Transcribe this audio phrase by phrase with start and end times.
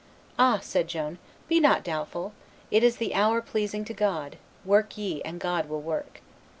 [0.39, 2.33] "Ah!" said Joan, "be not doubtful;
[2.71, 6.21] it is the hour pleasing to God; work ye, and God will work."